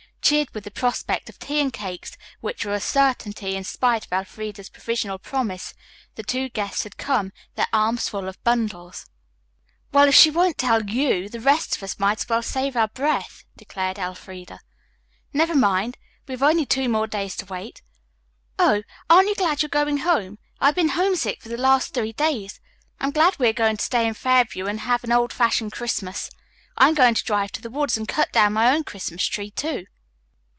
Cheered 0.23 0.53
with 0.53 0.63
the 0.63 0.71
prospect 0.71 1.27
of 1.27 1.37
tea 1.39 1.59
and 1.59 1.73
cakes, 1.73 2.15
which 2.39 2.63
were 2.65 2.73
a 2.73 2.79
certainty 2.79 3.53
in 3.53 3.65
spite 3.65 4.05
of 4.05 4.13
Elfreda's 4.13 4.69
provisional 4.69 5.17
promise, 5.19 5.73
the 6.15 6.23
two 6.23 6.47
guests 6.47 6.83
had 6.83 6.95
come, 6.95 7.33
their 7.55 7.67
arms 7.73 8.07
full 8.07 8.29
of 8.29 8.41
bundles. 8.45 9.07
"Well, 9.91 10.07
if 10.07 10.15
she 10.15 10.29
won't 10.29 10.57
tell 10.57 10.85
you, 10.89 11.27
the 11.27 11.41
rest 11.41 11.75
of 11.75 11.83
us 11.83 11.99
might 11.99 12.19
as 12.19 12.29
well 12.29 12.41
save 12.41 12.77
our 12.77 12.87
breath," 12.87 13.43
declared 13.57 13.99
Elfreda. 13.99 14.61
"Never 15.33 15.53
mind, 15.55 15.97
we 16.29 16.33
have 16.33 16.43
only 16.43 16.65
two 16.65 16.87
more 16.87 17.07
days 17.07 17.35
to 17.37 17.45
wait. 17.47 17.81
Oh, 18.57 18.83
aren't 19.09 19.27
you 19.27 19.35
glad 19.35 19.61
you're 19.61 19.67
going 19.69 19.97
home? 19.97 20.39
I 20.61 20.67
have 20.67 20.75
been 20.75 20.89
homesick 20.89 21.41
for 21.41 21.49
the 21.49 21.57
last 21.57 21.93
three 21.93 22.13
days. 22.13 22.61
I'm 23.01 23.11
glad 23.11 23.37
we 23.37 23.49
are 23.49 23.53
going 23.53 23.75
to 23.77 23.83
stay 23.83 24.07
in 24.07 24.13
Fairview 24.13 24.67
and 24.67 24.81
have 24.81 25.03
an 25.03 25.11
old 25.11 25.33
fashioned 25.33 25.73
Christmas. 25.73 26.29
I 26.77 26.87
am 26.87 26.93
going 26.93 27.15
to 27.15 27.23
drive 27.25 27.51
to 27.53 27.61
the 27.61 27.69
woods 27.71 27.97
and 27.97 28.07
cut 28.07 28.31
down 28.31 28.53
my 28.53 28.69
own 28.73 28.85
Christmas 28.85 29.25
tree, 29.25 29.51
too." 29.51 29.87